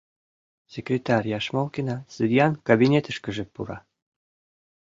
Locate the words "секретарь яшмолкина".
0.73-1.95